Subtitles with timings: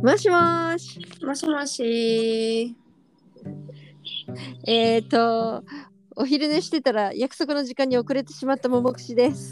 [0.00, 1.00] もしもーし。
[1.24, 2.76] もしもし。
[4.64, 5.64] えっ、ー、と、
[6.14, 9.50] お昼寝してたら約束の時間に遅れてしまったももくしです。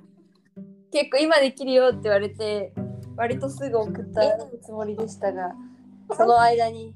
[0.92, 2.74] 結構今できるよって言われて、
[3.16, 4.22] 割とすぐ送った
[4.62, 5.54] つもりでしたが、
[6.14, 6.94] その間に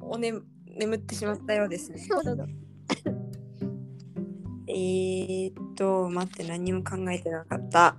[0.00, 0.32] おね
[0.66, 2.02] 眠ってしまったようですね。
[4.66, 7.96] えーっと、待って、何も考えてなかった。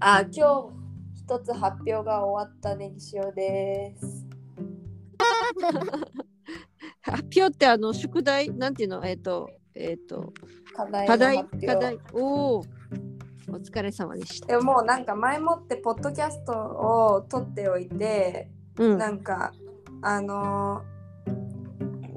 [0.00, 0.79] あ、今日
[1.30, 4.26] 一つ発表が終わったネギ塩です。
[7.02, 9.06] 発表ってあの宿題なんていうの？
[9.06, 10.32] えっ、とえっ、と
[10.74, 11.44] 課題の課題？
[11.68, 11.98] 課題？
[12.14, 12.62] おおお
[13.62, 14.48] 疲れ様でした。
[14.48, 18.98] でももうなんか前もってポッドキャストを撮っておいて、うん。
[18.98, 19.52] なんか
[20.02, 20.99] あのー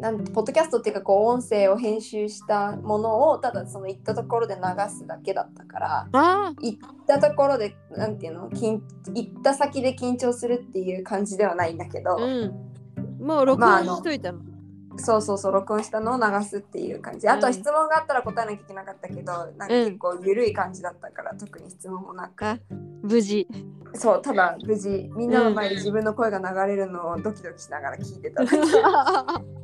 [0.03, 8.49] なんポッドキャストっていうかこう音声を編集したものをただその行ったところで流すだけだったからあ行ったところでなんていうの？
[8.49, 8.81] 緊
[9.13, 13.25] 行った先で緊張するっていう感じではないんだけど、あうん。
[13.25, 14.39] もう録音まああのしといたの。
[14.97, 17.29] そうそうそう録音したのを流すっていう感じ。
[17.29, 22.45] あとは質問があったら答えなきゃいけなかったけど、なんか結構緩い感じだったから特に質問もなく。
[22.45, 22.59] あ
[23.01, 23.47] 無事。
[23.93, 25.09] そうただ無事。
[25.15, 28.57] みんなの前で自分の声が流れるのをドキドキしながら聞いてただけ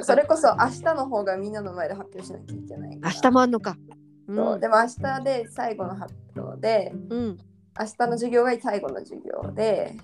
[0.00, 3.76] そそれこそ明日の方がみんなの前で発表しなきゃいけない明日もあんのか。
[4.28, 7.38] うそうんでも明日で最後の発表でうん。
[7.80, 9.94] 明日の授業が最後の授業で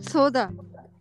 [0.00, 0.50] そうだ。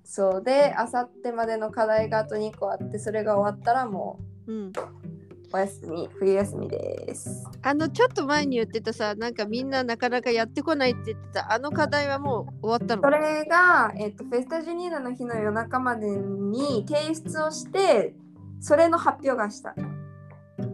[0.03, 4.73] そうで明後日までの課題があと2個あってそれが終わったらもうん。
[5.51, 7.45] うお休み冬休みです。
[7.61, 13.01] あのちょっと前に言ってたさなんかみんななかなかやってこないって言ってたあの課題はもう終わったの？
[13.03, 18.13] それが、えっとフェスタジュニーナの日の夜中までに提出をして
[18.59, 19.75] それの発表がした。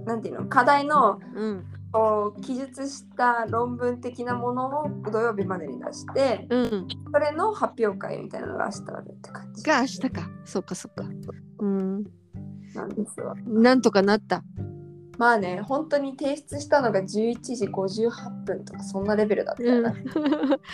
[0.05, 0.47] なんていうの？
[0.47, 1.65] 課題のうん。
[1.91, 6.87] こう記述した論文的なものを土曜日までに出してうん。
[7.13, 9.63] それの発表会みたいなのが明日あるって感じ。
[9.63, 10.29] が明日か。
[10.43, 11.05] そっかそっか。
[11.59, 12.03] うん。
[12.73, 13.33] なんですわ。
[13.45, 14.43] なんとかなった
[15.17, 17.07] まあね本当に提出したのが11
[17.41, 19.69] 時58分とかそんなレベルだったうん。
[19.69, 19.93] よな、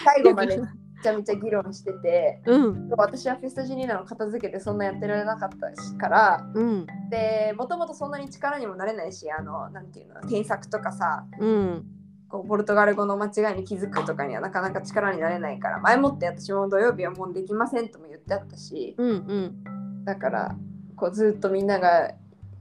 [0.04, 0.68] 最後までめ
[1.04, 2.90] ちゃめちゃ議論しててうん。
[2.90, 6.86] 私はフェスタジュニーナの片付けてそんなやってられなかったしからうん。
[7.10, 11.86] でもともとそんなに力にもなれないしあのなんていうの添削とかさうん。
[12.30, 20.04] こうポルトガル語の間違いに気づくとかにはなかなか力になれないから前もって私も土曜日はもうできませんとも言ってあったしうんうん。
[20.06, 20.56] だから
[20.96, 22.12] こうずっとみんなが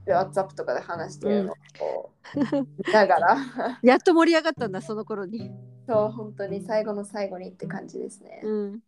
[0.06, 2.38] WhatsApp とかで話してるのをこう
[2.86, 3.36] 見ながら。
[3.82, 5.50] やっと盛り上がったんだその頃に。
[5.88, 8.40] そう本当に最後の最後にって感じですね。
[8.44, 8.82] うん。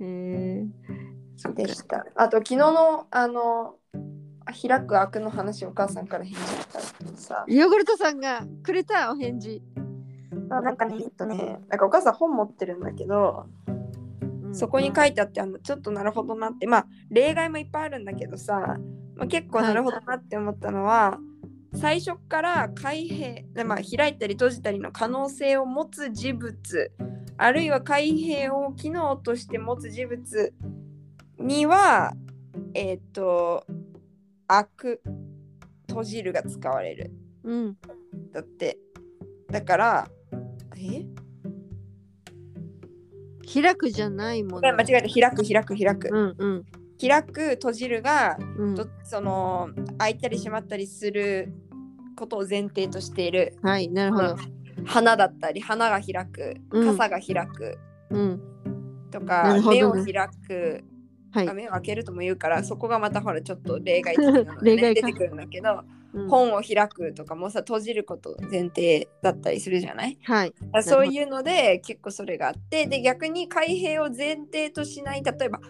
[0.00, 0.66] へえ
[1.36, 1.62] そっか。
[1.62, 2.06] でした。
[2.14, 3.76] あと昨日のあの
[4.46, 6.80] 開く開くの話お母さんから返事来た
[7.16, 7.44] さ。
[7.46, 9.62] ヨーグルトさんがくれたお返事、
[10.50, 13.46] あなんかねえっとねなんかお母さん本持ってるんだけど
[14.42, 14.54] うん。
[14.54, 18.78] そこに書いてあってあのちょっとなるほどなってまあ例外もいっぱいあるんだけどさ、
[19.20, 21.18] まあ、結構なるほどなって思ったのは、
[21.74, 26.56] 最初から開閉で、まあ、開いたり閉じたりの可能性を持つ事物
[27.36, 30.52] あるいは開閉を機能として持つ事物
[31.38, 32.14] には
[32.74, 33.66] えっ、と
[34.48, 35.02] 開く
[35.88, 37.12] 閉じるが使われる。
[37.44, 37.76] うん。
[38.32, 38.78] だって
[39.50, 40.08] だから
[40.76, 41.04] え？
[43.52, 44.68] 開くじゃないもの。
[44.74, 45.08] 間違えた。
[45.08, 46.08] 開く開く開く。
[46.10, 48.74] うんうん開く閉じるがうん。
[48.74, 51.52] とその開いたり閉まったりする
[52.16, 53.56] ことを前提としている。
[53.62, 54.36] はいなるほど。
[54.84, 56.86] 花だったり花が開くうん。
[56.96, 57.78] 傘が開く。
[58.10, 58.40] うん。
[59.10, 59.62] となか、ね。
[59.68, 60.04] 目を開
[60.46, 60.84] く。
[61.32, 61.48] はい。
[61.48, 66.28] あ目を開けるとも言うからそこがまたほらちょっと例外的なのが、 例ね、出てくるんだけど、うん。
[66.28, 70.18] 本を開くとかもさ閉じること前提だったりするじゃない？
[70.24, 70.54] はい。
[70.82, 75.60] そういうので結構それがあってで逆に開閉を前提としない例えば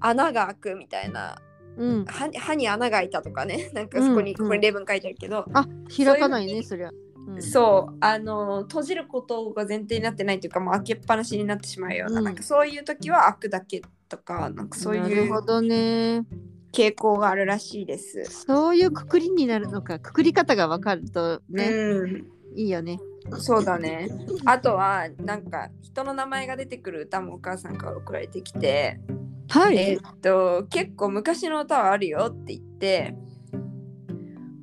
[0.00, 1.40] 穴が開くみたいな。
[1.76, 2.04] うん。
[2.06, 3.70] 歯に歯に穴が開いたとかね。
[3.74, 4.46] なんかそこに、うんうん。
[4.46, 6.90] ここに例文書いてあるけど、あ開かないねそりゃ。
[7.28, 7.42] うん。
[7.42, 7.96] そう。
[8.00, 12.24] あの閉じることが前提になってないというかもう開けっぱなしになってしまうような,、うん。
[12.24, 16.24] なんかそういう時は開くだけとかなんかそうないうるほどね。
[16.72, 18.24] 傾向があるらしいです。
[18.24, 19.98] そういうくくりになるのか。
[19.98, 22.26] くくり方が分かるとね、うん。
[22.54, 22.98] いいよね。
[23.38, 24.08] そうだね。
[24.44, 29.00] あとはなんか人の名前が出てくる歌もお母さんから送られてきて、
[29.48, 33.14] はい、えーっと結構昔の歌はあるよって言って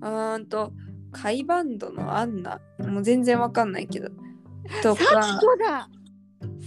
[0.01, 0.74] うーんと
[1.12, 4.09] カイバンドのアンナもう全然わかんないけど
[4.81, 5.89] とサかチコだ。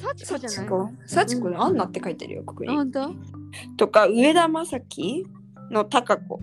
[0.01, 0.91] サチコサじゃないチコ。
[1.07, 2.69] サチコでアンナって書いてるよここに。
[2.69, 3.15] 本当
[3.77, 3.89] と？
[3.89, 5.27] か上田正樹
[5.71, 6.41] の高子。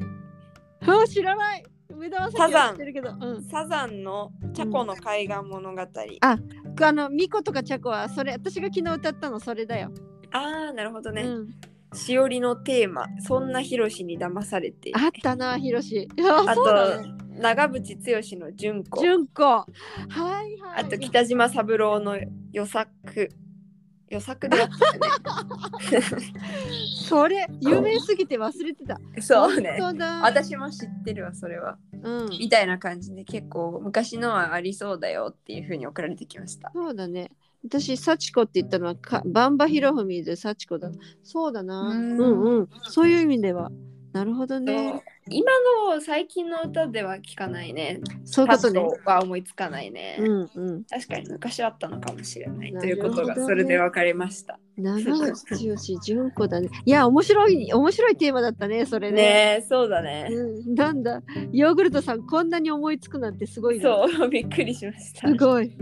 [0.82, 1.64] あ知らない。
[1.96, 5.82] 上田はさっきは知ってるけど、うん、サザンのチャコの海岸物語。
[5.82, 6.38] あ
[6.82, 9.92] あのミコとかチャコはそれ私が昨日歌ったのそれだよ。
[10.34, 11.24] あーなるほどね。
[11.24, 14.92] うん、しおりのテーマ、そんなひろしに騙されて。
[14.94, 16.10] あったなひろし。
[16.46, 19.02] あとね。、長渕剛の純子。
[19.02, 19.44] 純子。
[19.44, 19.66] は
[20.08, 20.84] いはい。
[20.84, 22.18] あと、北島三郎の
[22.52, 23.30] 予作。
[24.10, 26.02] 予作でやったよ
[27.10, 29.00] それ有名すぎて忘れてた。
[29.00, 29.06] ね。
[29.22, 29.80] そうね。
[30.22, 31.80] 私も知ってるわ、それは。
[32.04, 32.30] うん。
[32.30, 36.72] みたいな感じで結構昔のはありそうだよっていうふうに送られてきました。
[36.74, 37.32] そうだね。
[37.66, 40.92] 私、幸子って言ったのはか、バンバヒロフミで幸子だ。
[41.24, 41.90] そうだな。
[41.90, 42.70] ううんんうん。
[42.84, 43.72] そういう意味では。
[44.14, 45.04] なるほどね。
[45.30, 45.52] 今
[45.90, 48.00] の最近の歌では聞かないね。
[48.26, 48.82] そういうことね。
[49.06, 50.18] は思いつかないね。
[50.20, 50.84] うんうん。
[50.84, 54.60] 確かに昔あったのかもしれない、なということがそれで分かりました。
[54.78, 56.70] 長渕剛、純子だね。
[56.86, 59.18] いや、面白い、面白いテーマだったね、それね。
[59.18, 60.28] ねえそうだね。
[60.30, 63.84] うん、なんだ、ヨーグルトさん、こんなに思いつくなんてすごいね。
[63.84, 65.34] そうびっくりしましたす。
[65.36, 65.76] ごい。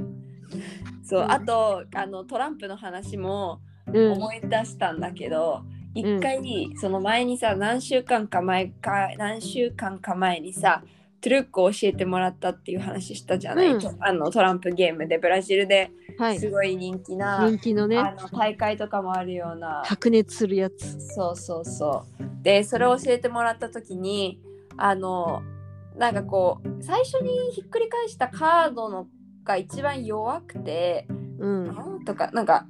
[1.12, 4.12] そうあとあのトランプの話もうん。
[4.14, 5.64] 思い出したんだけど、
[5.94, 6.40] 一回
[6.80, 10.84] その前にさ何週間か前か何週間か前にさ
[11.20, 13.80] トゥルックを教えてもらったっていう話したじゃない、うん。
[13.80, 16.40] とあのトランプゲームでブラジルではい。
[16.40, 19.82] すごい人気な、人気のね、あの大会とかもあるような。
[19.86, 21.00] 白熱するやつ。
[21.14, 22.44] そうそうそう。
[22.44, 24.40] でそれを教えてもらった時に
[24.78, 25.44] あの
[25.98, 29.08] なんかこう最初にひっくり返したカードの
[29.52, 31.08] が一番弱くて、
[31.40, 32.06] うん。
[32.06, 32.66] とかなんか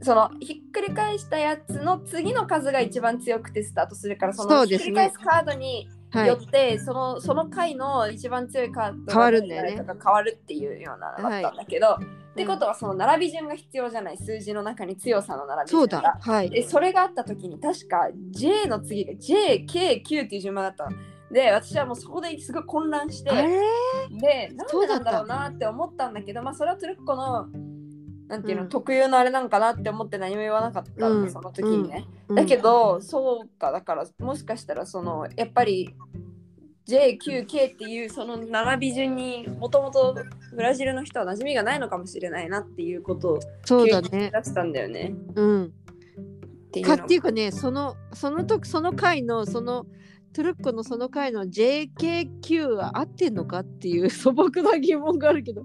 [0.00, 6.28] そのひっくり返したやつの次の数が一番強くてスタートするからそのひっくり返すカードにはい。
[6.28, 11.96] よって、そのその回の一番強いカードが変わるんだよね変わるっていうようなのだったんだけど、
[12.32, 16.32] ってことはその並び順が必要じゃない数字の中に強さの並びそう順がだ。
[16.32, 16.50] はい。
[16.50, 20.90] でそれがあった時に確か J の次が JKQ っていう順番だったの。
[21.32, 27.46] で私はもうそこですごい混乱してでなんでなんだろうなって思ったんだけどまあそれはトゥルッコの
[28.28, 32.06] なんていうの、うん特有のあれなんかなって思って何も言わなかったの、うんその時にね。
[32.28, 35.94] うんだけど、そうかだからもしかしたらそのやっぱり
[36.88, 40.16] JQK っていうその並び順にもともと
[40.54, 44.30] ブラジルの人は馴染みがないのかもしれないなっていうことをそうだね。
[44.32, 45.14] 出したんだよね。
[45.34, 45.64] うん。
[45.66, 45.68] っ
[46.72, 49.84] ていうのかっていうかね、その、その時、その回の、その、
[50.32, 55.62] トゥルッコのその回の JKQ は合ってんのかっていう 素朴な疑問があるけど、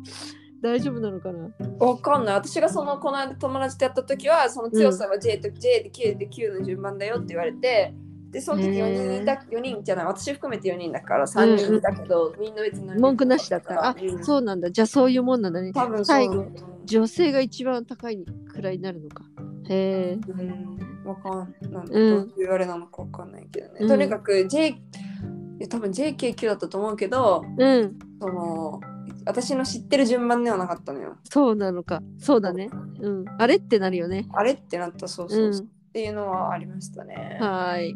[0.61, 1.49] 大丈夫なのかな？
[1.79, 2.35] わかんない。
[2.35, 7.93] 私がそのこの間友達とやった時はその強さは J と J で K で Q の順番だよって言われて
[8.31, 13.87] でその時へー4人いた4人じゃない私含めて4人だから3人いたけど、みんな別に文句なしだった。
[13.87, 14.69] あう、んそうなんだ。
[14.69, 15.71] じゃあそういうもんなんだね。
[15.73, 16.45] 多分最後
[16.85, 19.23] 女性が一番高いくらいになるのか。
[19.69, 20.19] へえ。
[20.27, 21.85] うん、わかんない。
[21.89, 23.79] うんどういうあれなのかわかんないけどね。
[23.81, 24.75] うんとにかく J、
[25.69, 27.99] 多分 JKQ だったと思うけど、うん。
[28.19, 28.81] その
[29.25, 31.17] 私の知ってる順番ではなかったのよ。
[31.25, 32.01] そうなのか。
[32.17, 32.69] そうだね。
[32.99, 33.25] うん。
[33.37, 34.27] あれってなるよね。
[34.33, 37.37] あれってなった、そうそうそう、うんっていうのはありましたね。
[37.41, 37.95] はーい。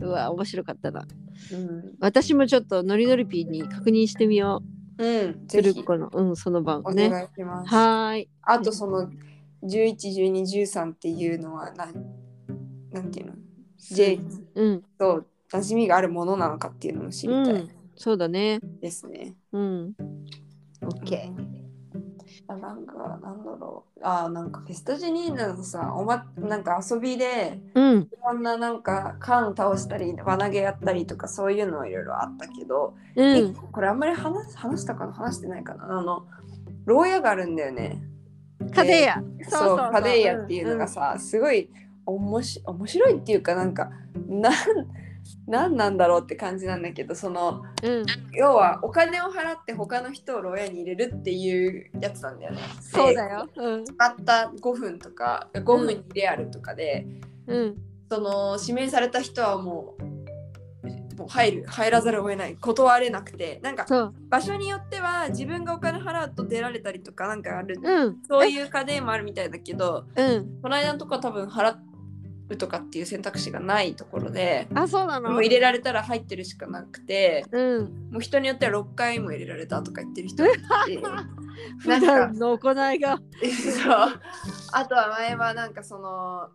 [0.00, 1.04] うわ、面白かったな。
[1.52, 4.62] うん、私もちょっとノリノリピーに確認してみよ
[4.98, 5.46] うん、う。
[5.48, 7.10] ぜひトゥルッコの、うん、その番おね。
[7.10, 7.68] 願いします。
[7.68, 8.28] はーい。
[8.42, 9.10] あとその
[9.64, 11.92] 11、12、13っていうのはなん
[12.92, 13.32] なんていうの
[13.78, 14.20] ?J
[14.54, 14.82] うん。
[14.98, 17.70] と馴染みがあるものなのかっていうのも知りたいうん。
[17.96, 18.60] そうだね。
[18.80, 19.34] ですね。
[19.52, 19.94] うん。
[20.82, 21.32] OK。
[22.48, 28.00] あなんかなんだろうあなんかフェスタジニーナのさおまなんか遊びでうん。
[28.00, 33.54] いろんななんか缶倒したり輪投げやったりとかそういうのはいろいろあったけど、うん。
[33.54, 35.12] これあんまり話話したかな？
[35.12, 35.98] 話してないかな？
[35.98, 36.26] あの
[36.84, 38.02] 牢屋があるんだよね。
[38.74, 39.22] カデーヤ。
[39.48, 41.68] そうカデーヤっていうのがさ、すごい
[42.06, 43.90] 面白いっていうかなんか
[44.28, 44.52] なん
[45.46, 48.04] なんなんだろうって感じなんだけどそのうん。
[48.32, 52.60] 要はお金を払って他の人を牢屋に入れるっていうやつなんだよね。
[52.80, 53.48] そうだよ。
[53.56, 53.84] うん。
[53.84, 57.06] 使った5分とか5分にレアルとかで、
[57.46, 57.76] うん。
[58.10, 60.02] その指名された人はもう
[61.16, 64.12] もう入る入らざるを得ない断れなくてなんか。
[64.28, 68.18] 場所によっては自分がお金払うと出られたりとかなんかある、うん。
[68.28, 70.60] そういう家電もあるみたいだけどうん。
[70.62, 71.76] この間のとこは多分払
[72.48, 75.30] うとかっていう選択肢がないところであ、そうなの？
[75.30, 78.10] もう入れられたら入ってるしかなくてうん。
[78.10, 80.54] もう人によっては6回も入れられたとか言ってる人がい
[80.86, 80.98] て
[81.78, 83.16] 普段の行いが。
[83.16, 84.20] そう
[84.72, 86.48] あとは前はなんかその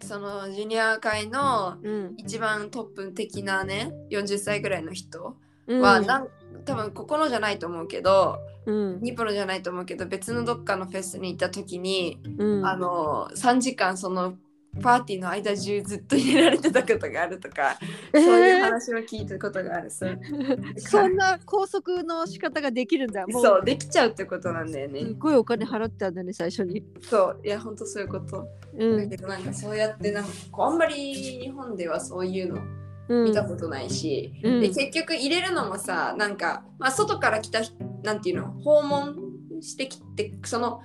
[0.00, 2.14] そのジュニア界のうん。
[2.16, 5.36] 一番トップ的なね40歳ぐらいの人
[5.66, 5.80] うん。
[5.80, 6.28] はなん、
[6.64, 9.00] 多分ここのじゃないと思うけどうん。
[9.02, 12.66] ニプロじゃないと思うけど別のどっかのフェスに行った時に、うん。
[12.66, 14.34] あの3時間その
[14.82, 17.78] パーティーの間中ずっと入れられてたことがあるとか、
[18.12, 18.24] えー。
[18.24, 20.18] そういう話も聞いたことがあるそう
[20.78, 23.26] そんな拘束の仕方ができるんだ。
[23.26, 25.00] もうそうできちゃうってことなんだよね。
[25.00, 26.84] すごいお金払ってたんだね、最初に。
[27.02, 27.40] そう。
[27.44, 28.48] いやほんとそういうこと。
[28.76, 28.96] うん。
[28.96, 32.62] だけどなんかそうやってなんかあんまり日本ではそういうの
[33.08, 33.24] うん。
[33.24, 34.60] 見たことないし、うん。
[34.60, 39.16] で結局入れるのもさなんか、まあ、外から来た人なんていうの訪問
[39.60, 40.82] してきてその、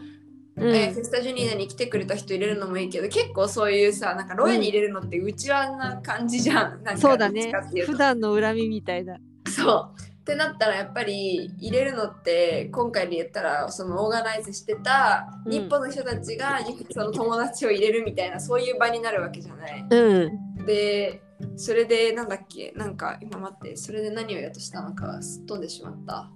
[0.60, 6.84] うんえーフェスタジュニーナに来てくれた人入れるのもいいけど結構そういうさなんかロヤに入れるのって内輪な感じじゃん。
[6.84, 7.52] なんかそうだね
[7.86, 9.18] 普段の恨みみたいな。
[9.48, 16.60] そうってなったらやっぱり入れるのって今回で言ったらそのオーガナイズしてたうん日本の人たちが
[16.92, 19.86] その友達を入れるみたいなそういう場になるわけじゃない。
[19.90, 20.28] う
[20.62, 20.66] ん。
[20.66, 21.24] で
[21.56, 22.74] それでなんだっけ？
[22.76, 26.30] なんか今待ってそれで何をやっとしたのかすっ飛んでしまった。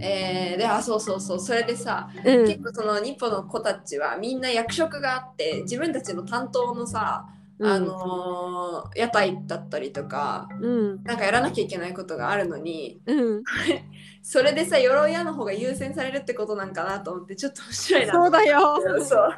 [0.00, 2.46] えー、であそうそうそうそれでさうん。
[2.46, 7.26] 結構その日本の子たちはみんな役職があって自分たちの担当のさ、
[7.62, 11.02] あのー屋台だったりとかうん。
[11.04, 13.42] なんかやらなきゃいけないことがあるのにうん。
[14.22, 18.76] それでさ鎧屋の方が優先されるってことなんかなと思ってちょっと面白いなそうだよ。
[19.02, 19.28] そう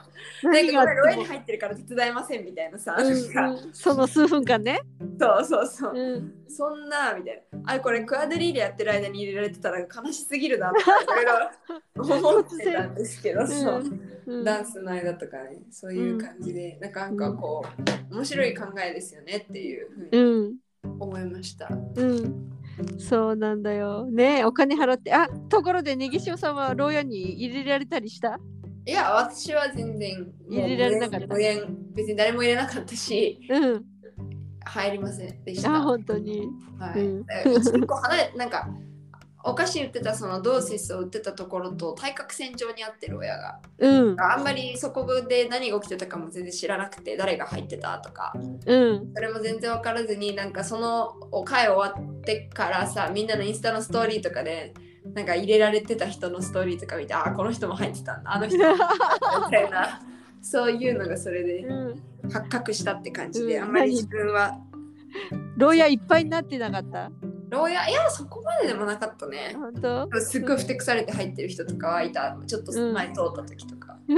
[0.50, 4.80] なんかこれロエにも入ってるから手伝いませんみたいなさ、うんその数分間ね。
[5.18, 6.34] そうそうそう、うん。
[6.48, 11.50] そんなみたいなあこれクアドリールやってる間に入れられてたら悲しすぎるなとかいろいろ
[11.96, 13.84] 思ってたんですけど、そう
[14.26, 17.64] うんダンスの間とかねそういう感じで、なんかなんかこ
[18.10, 21.00] う面白い考えですよねっていうふううにん。
[21.00, 21.68] 思いました。
[21.70, 22.50] うん。
[22.98, 24.06] そうなんだよ。
[24.10, 25.12] ねお金払って。
[25.12, 28.38] あところで、ネギシオさんは牢屋に入れられたりした？
[28.84, 31.26] いや私は全然入れられなかった
[31.94, 33.84] 別に誰も入れなかったしうん。
[34.64, 35.74] 入りませんでした。
[35.76, 36.48] あ、本当に。
[36.78, 38.68] はい、うん1個離れなんか
[39.44, 43.58] お菓子売ってたそのドーシスを売ってたところと対角線上にあってる親が。
[43.78, 44.20] うん。
[44.20, 48.32] あんまりそこで何が起きてたかも全然知らなくて誰が入ってたとか。
[48.66, 49.12] うん。
[49.14, 54.74] それも全然分からずになんかその会終わってからさみんなのインスタのストーリーとかで
[55.14, 58.74] なんか入れられてた人のストーリーとか見てあーこの人も入ってたんだあの人も。
[59.46, 60.00] みたいな。
[60.40, 61.72] そういうのがそれでう
[62.28, 62.30] ん。
[62.30, 63.62] 発覚したって感じで、うん。
[63.64, 64.56] あんまり自分は。
[65.56, 67.10] 牢屋いっぱいになってなかった？
[67.52, 69.54] 牢屋いやそこまででもなかったね。
[69.54, 69.74] 本
[70.10, 70.20] 当？
[70.20, 72.36] すっごいふてくされて入ってる人とかはいた。
[72.46, 73.96] ちょっと前通った時とか、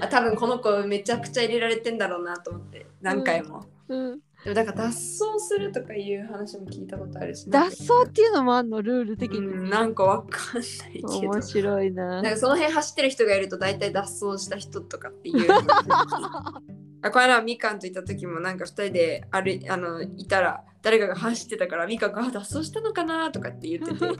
[0.00, 2.86] あ多分この子めちゃくちゃ入れられてんだろうなと思って。
[3.00, 4.20] 何回も、うん。
[4.44, 7.50] でもだから脱走するとかいう話も聞いたことあるし。
[7.50, 8.82] 脱走っていうのもあんの？
[8.82, 9.38] ルール的に。
[9.38, 11.08] うんなんかわかんないけど。
[11.20, 12.22] 面白いな。
[12.22, 15.48] なんかその辺走ってる人がいると大体脱走した人とかっていう
[17.02, 24.06] あこの間みかんといた時もなんか2人で歩いあのいたら誰かが走ってたからみかんがあ脱走したのかなとかって言ってて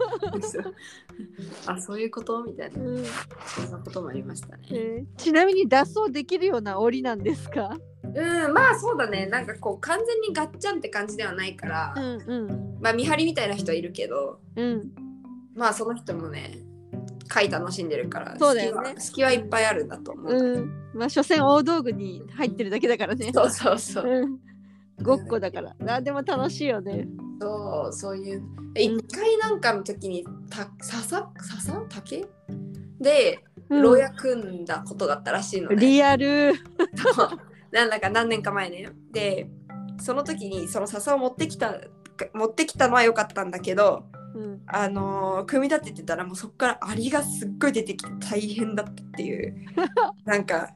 [1.66, 2.42] あそういうこと？
[2.44, 2.80] みたいな。
[2.82, 3.04] うん。
[3.46, 4.62] そんなこともありましたね。
[4.70, 7.76] えーちなみに脱走できるような檻なんですか？
[8.02, 9.26] うんまあそうだね。
[9.26, 12.78] なんかこう完全にガッチャンって感じではないから、うんうん。
[12.80, 14.90] まあ見張りみたいな人はいるけどうん。
[15.54, 16.58] まあその人もね
[17.30, 18.96] 貝楽しんでるからそうだよね。
[18.98, 20.70] 隙はいっぱいあるんだと思う、うん。
[20.92, 23.30] まあ所詮大道具に入ってるだけだからね。
[23.32, 24.04] そうそうそう。
[24.04, 24.38] うん。
[25.00, 25.74] ごっこだから。
[25.86, 27.06] あでも楽しいよね。
[27.40, 28.42] そうそういう。
[28.74, 31.86] 一回なんかの時にた笹笹？
[31.88, 32.26] 竹？
[33.00, 33.82] でうん。
[33.82, 36.52] 牢屋組んだことがあったらしいのね、リアル。
[37.70, 38.90] なんだか何年か前ね。
[39.12, 39.48] で
[40.00, 41.80] その時にその笹を持ってきた
[42.34, 44.62] 持ってきたのは良かったんだけどうん。
[44.66, 49.54] あのー組み立ててたらもうそこからアリがすっごい出てきて大変だったっていう
[50.24, 50.70] なんか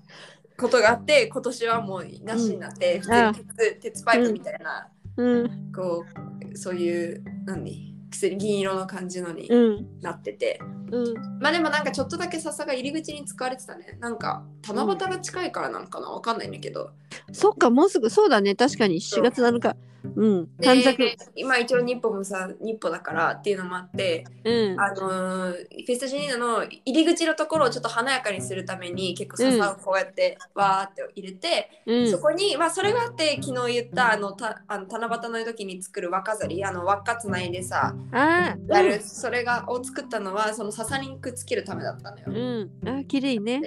[0.56, 5.72] ことがあって今年はもうなしになって、普通に鉄鉄パイプみたいな、うん。
[5.74, 6.04] こ
[6.52, 7.92] うそういう何？
[8.10, 10.00] 薬銀色の感じのにうん。
[10.00, 10.60] なってて、
[10.92, 11.14] うん。
[11.40, 13.98] まあでもなんかちょっとだけ笹が入り口に使われてたね。
[14.00, 16.08] なんか七夕が近いからなんかな？
[16.10, 16.92] わかんないんだけど、
[17.32, 18.54] そっかもうすぐそうだね。
[18.54, 19.76] 確かに4月7日
[20.16, 20.56] うん。
[20.56, 21.16] で短冊。
[21.34, 24.80] 今一応日本もさ日本だからっていうのもあってうん。
[24.80, 32.10] あのーフェスタジーナの入り口のところをちょっと華やかにするために結構笹をこうやってわーって入れて、うん。
[32.10, 42.70] そこにまあそれがあって昨日言ったあのたあの七夕の時に作る輪飾りあの輪っかつないでさあやる、それがを作ったのはその笹にくっつけるためだったのよ。
[42.84, 42.88] うん。
[42.88, 43.62] あ綺麗ね。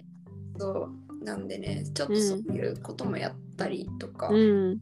[0.58, 1.08] そう。
[1.28, 4.78] なんでねちょっとそういうこともやったりとか、うん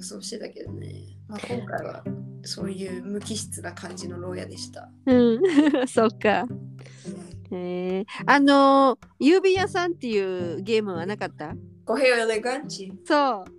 [0.00, 0.92] そうしてたけどね、
[1.28, 2.04] まあ、今回は
[2.42, 4.90] そういう無機質な感じの牢屋でした。
[5.06, 5.40] うん。
[5.88, 6.46] そっか。
[7.50, 8.04] へえ。
[8.26, 11.54] あのー郵便屋さんっていうゲームはなかった？
[11.84, 12.92] コヘオエレガンチ？
[13.04, 13.50] そう。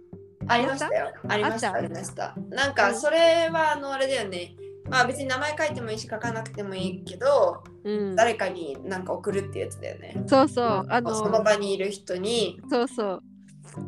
[0.47, 1.11] ありましたよ。
[1.27, 1.77] ありました、あった？
[1.79, 2.35] ありました。
[2.49, 4.55] なんか、それは、あの、あれだよね。
[4.87, 8.15] まあ別に名前書いてもいいし書かなくてもいいけど、うん。
[8.15, 10.21] 誰かになんか送るってやつだよね。
[10.27, 10.85] そうそう。
[10.87, 13.23] あのその場にいる人に、そうそう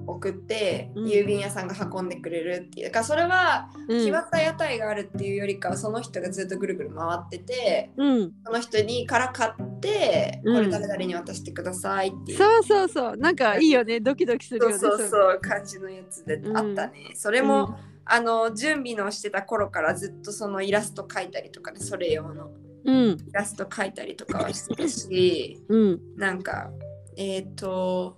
[0.06, 1.06] 送って、うん。
[1.06, 2.86] 郵便屋さんが運んでくれるっていう。
[2.88, 3.98] だからそれはうん。
[4.00, 10.56] 決まった屋台があるっていうよりかはその人がずっとぐるぐる回っててうん、その人にから買って、うん。
[10.56, 12.38] これ誰々に渡してくださいっていう。
[12.38, 13.18] そうそうそう。
[13.18, 14.00] なんかいいよね。
[14.00, 14.78] ドキドキするよね。
[14.78, 16.58] そうそうそう感じのやつでうん。
[16.58, 17.78] あったね、それも、
[18.10, 22.52] あの準備のしてた頃からずっとそのイラスト描いたりとかねそれ用の。
[22.86, 22.96] うん。
[23.10, 26.02] イラスト描いたりとかはしてたしうん。
[26.16, 26.72] なんか
[27.18, 28.18] えっ、と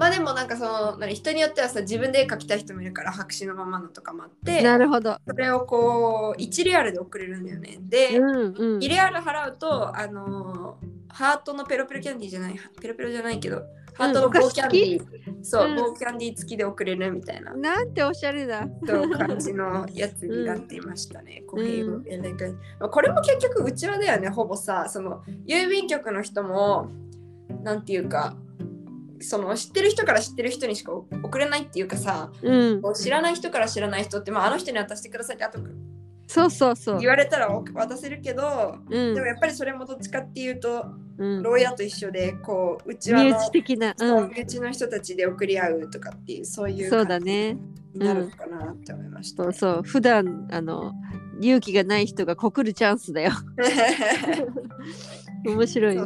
[0.00, 5.18] まあでもなんかその何人によってはさ自分で絵描きたい人もいるから白紙のままのとかもあってなるほど。
[5.28, 7.78] それをこう1リアルで送れるんだよね。
[7.82, 10.78] で、うんうん1リアル払うとあの
[11.08, 15.04] ハートのペロペロキャンディーじゃないペロペロじゃないけどハートの棒キャンディー、
[15.42, 15.76] そう、うん。
[15.76, 17.52] 棒キャンディー付きで送れるみたいな。
[17.52, 18.66] なんておしゃれだ。
[18.86, 21.42] そう感じのやつになっていましたね。
[21.46, 26.90] こううんこれも結局うちわだよね、ほぼさ、その郵便局の人も、
[27.62, 28.36] なんていうか、
[29.20, 32.82] その知ってる人から知ってる人にしか送れないっていうかさ、うん。
[32.94, 35.58] 知らない人から知らない人って、まあ、あの人に渡してくださいって後
[36.26, 36.98] そうそうそう。
[37.00, 39.14] 言われたら渡せるけど、うん。
[39.14, 40.86] でもやっぱりそれもどっちかっていうと、
[41.18, 41.42] うん。
[41.42, 47.54] 牢屋と一緒で、こう、うちわ身の内的なそうう身内の人たちで送り合うとかっていう、そういうそうだね。
[47.54, 47.60] に
[47.94, 49.58] なるのかなって思いました、そうね。
[49.58, 50.92] そう普段あの
[51.40, 53.32] 勇気がない人が告るチャンスだよ
[55.44, 56.02] 面白いね。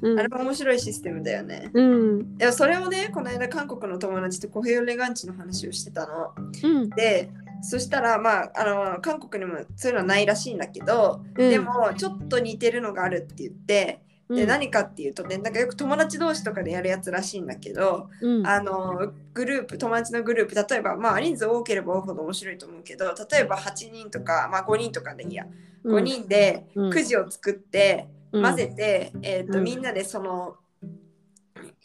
[0.00, 1.70] うんあれも面白いシステムだよね。
[1.74, 6.32] うんいやそれをね、この間韓国の友達とコヘヨレガンチの話をしてたの。
[6.62, 8.64] うんで、そしたら、まあ、あ
[8.94, 14.02] の韓国にもそういうのはないらしいんだけど、うんでもちょっと似てるのがあるって言って、
[14.34, 14.46] でうん。
[14.46, 18.46] 何かっていうとね、なんかよく友達同士とかでやるやつらしいんだけど、うん。
[18.46, 25.46] あのグループ、友達のグループ、例えば、まあ、人数多ければ多いほど面白いと思うけど、例えば8人とか、まあ、5人とかでいいや、
[25.84, 26.90] 5人でうん。
[26.90, 28.42] くじを作って、うん。
[28.42, 29.64] 混ぜて、えーとうん。
[29.64, 30.56] みんなでその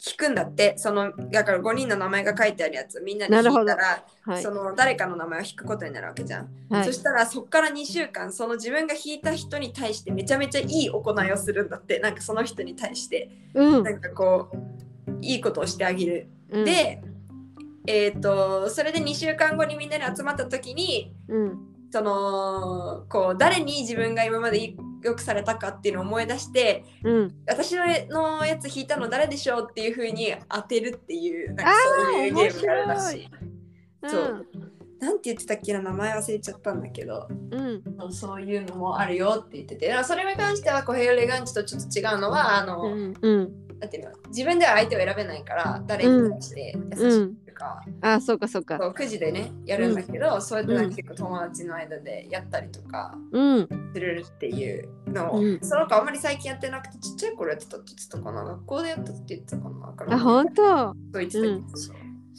[0.06, 0.78] 引くんだって。
[0.78, 3.00] そのだから5人の名前が書いてあるやつ。
[3.00, 4.42] みんなで引いたら、はい。
[4.42, 6.84] その誰かの名前を引くことになるわけじゃん、はい。
[6.84, 11.98] そしたらそこから2週間その自分が引いた人に対してめちゃめちゃいい行いをするんだって。
[11.98, 13.28] なんかその人に対して。
[13.54, 13.82] うん。
[13.82, 16.64] なんかこういいことをしてあげる、うん。
[16.64, 17.02] で
[17.86, 21.58] えっ、とそれで2週間後にみんなで集まった時にうん。
[21.90, 27.34] そのこう誰に自分が今までよくされたかっていうのを思い出してうん。
[27.46, 33.28] 私ののやつ弾いたの誰でしょうっていう風に当てるっていうなんかあそういうゲームがあるらしい。
[34.06, 34.46] そう。
[35.00, 37.28] なんて言ってたっけな名前忘れちゃったんだけど。
[37.50, 38.12] うん。
[38.12, 40.04] そういうのもあるよって言ってて。
[40.04, 43.14] それに関してはこうヘイオレガンチとちょっと違うのはあの、うん。
[43.20, 43.68] うん。
[43.78, 48.78] なんていうの自分では相手を選べないから誰に対して優しいっていうか、あそうかそうか。
[48.78, 53.68] そうくじでねやるんだけど、そうやってなんか結構友達の間でやったりとかうん。
[53.94, 55.60] するっていうのを、うん。
[55.60, 58.44] その子あんまり最近やってなくてちっちゃい頃やってたって言ってたかな。
[58.44, 59.86] 学校でやったって言ってたかな。
[59.88, 60.62] わからあ本当？
[60.62, 61.60] そう言ってたけど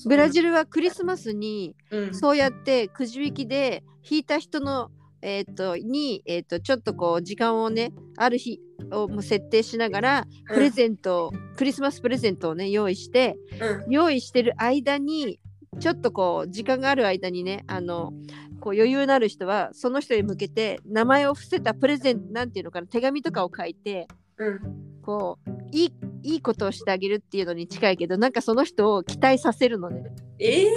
[0.06, 2.14] ブラジルはクリスマスにうん。
[2.14, 4.90] そうやってくじ引きで引いた人の
[5.22, 8.60] えっ、とにえっ、とちょっとこう時間をねある日
[8.92, 10.56] をもう設定しながらうん。
[10.56, 13.92] プレゼント、クリスマスプレゼントをね用意してうん。
[13.92, 15.40] 用意してる間に
[15.80, 18.12] ちょっとこう時間がある間にねあの
[18.60, 24.08] こう余裕のある人はその人に向けて名前を伏せたプレゼントなんていうのかな手紙とかを書いて
[24.40, 24.60] うん。
[25.02, 30.04] こういいいいことをしてあげるっていうのに近いけどなんかその人を期待させるのね。
[30.38, 30.70] ええ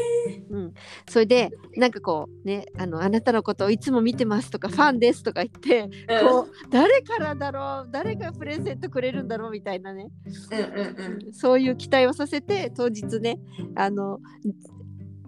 [0.51, 0.75] うん、
[1.09, 10.09] それでなんかこうねあのあなたのことをいつも見てますとかファンですとか言ってー、こう誰からだろう誰がプレゼントくれるんだろうみたいなね。
[10.51, 10.85] うんう
[11.21, 11.33] んうん。
[11.33, 13.39] そういう期待をさせて当日ね
[13.75, 14.21] あの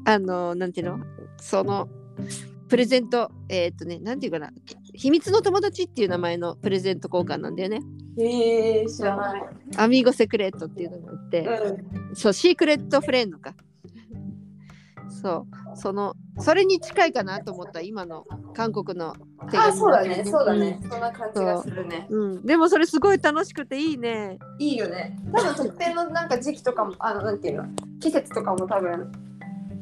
[0.05, 1.05] あのなんていうの？
[1.39, 1.89] その
[2.75, 4.51] プレゼントえーっとねなんていうかな
[4.95, 7.81] 秘密の友達っていう名前のプレゼント交換なんだよね
[8.19, 9.43] ええ知らない。
[9.77, 13.55] アミーゴセクレットっていうのがあって、うんそうシークレットフレンドか
[15.09, 19.15] そうそのそれに近いかなと思った今の韓国の
[19.53, 20.81] 手紙あ、そうだね、そうだね。
[20.83, 22.09] うんそんな感じがするね。
[22.11, 24.37] うん、でもそれすごい楽しくていいね。
[24.59, 25.17] いいよね。
[25.33, 27.67] 多分特定のなんか時期とかも、あの、なんていうの、
[28.01, 29.13] 季節とかも多分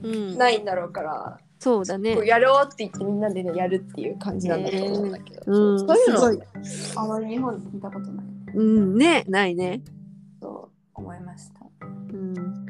[0.02, 2.18] うん、ないんだろうから、そうだね。
[2.26, 5.42] やろうって言ってみんなでね、やるっていう感じなんだと思うんだけど。
[5.46, 8.26] うん、そういういの、あまり日本で聞いたことない。
[8.52, 9.80] うん、ね、ないね。
[10.40, 11.60] と思いました。
[11.80, 12.66] うん、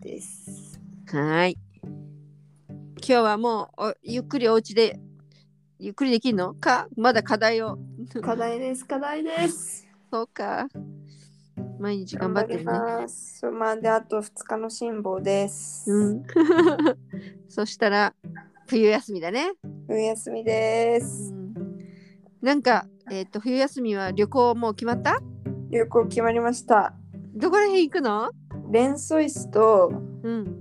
[0.00, 0.78] です。
[1.06, 1.58] はーい。
[2.96, 5.00] 今日はもうおゆっくりお家で
[5.78, 6.52] ゆっくりできるの？
[6.52, 7.78] かまだ課題を。
[8.20, 9.88] 課題です、課題です。
[10.12, 10.68] そうか。
[11.78, 12.64] 毎日頑張ってるね。
[12.64, 13.46] ます。
[13.50, 15.90] まあ、で、あと2日の辛抱です。
[15.90, 16.22] うん。
[17.48, 18.14] そしたら
[18.66, 19.52] 冬休みだね。
[19.86, 21.32] 冬休みでうす。
[21.32, 21.54] ん、
[22.40, 25.20] なんか、えっ、と冬休みは旅行もう決まった？
[25.70, 26.94] 旅行決まりました。
[27.34, 28.30] どこら辺行くの？
[28.70, 30.60] レンソイスとうん。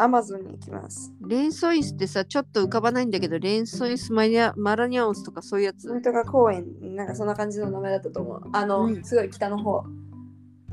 [0.00, 1.12] アマゾンに行きます。
[1.26, 5.88] レンソイスってさ、ちょっと浮かばないんだけど、レンソイスマニアマラニャオスとかそういうやつ？
[5.88, 8.42] なんとか公園、なんかそんな感じの名前だったと思う。
[8.52, 9.82] あの、うんすごい北の方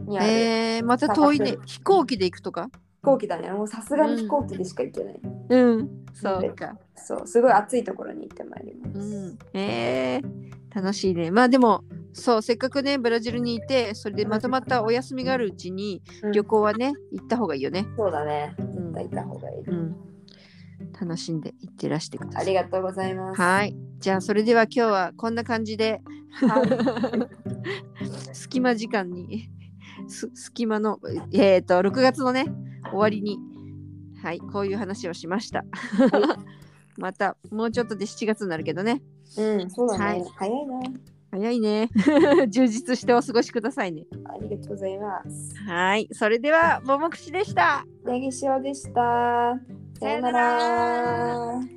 [0.05, 0.27] にある。
[0.29, 1.65] えー、また遠いね砂。
[1.65, 2.69] 飛行機で行くとか？
[2.71, 3.51] 飛行機だね。
[3.51, 5.19] もうさすがに飛行機でしか行けない。
[5.49, 5.89] うん。
[6.13, 6.77] そうか。
[6.95, 9.31] そう、すごい暑いところに行ってまいりまうす。
[9.31, 9.37] ん。
[9.53, 11.29] えー、楽しいね。
[11.29, 17.85] まあでも、そう、せっかくね、ブラジルにいて、それでまとまったお休みがあるうちに、うん旅行はね、行った方がいいよね。
[17.97, 18.55] そうだね。
[18.57, 19.61] うん絶対行った方がいい。
[19.67, 19.95] うん。
[20.99, 22.41] 楽しんで行ってらしてください。
[22.41, 23.41] ありがとうございます。
[23.41, 23.75] はい。
[23.99, 26.01] じゃあ、それでは今日はこんな感じで、
[26.47, 26.61] は
[28.33, 29.49] 隙間時間に、す
[30.07, 30.99] 隙間の、
[31.33, 32.45] えっ、と、6月のね、
[32.89, 33.39] 終わりに、
[34.21, 35.65] はい、こういう話をしました。
[36.97, 39.01] また、もうちょっとで7月になるけどね。
[39.37, 40.05] うん、そうだね。
[40.05, 40.79] はい早いな。
[41.31, 41.89] 早いね。
[42.47, 44.05] 充実してお過ごしくださいね。
[44.25, 45.55] ありがとうございます。
[45.67, 46.07] はい。
[46.11, 47.85] それでは、ももくしでした。
[48.07, 49.59] ヤギシオでした。
[49.99, 51.74] さよなら。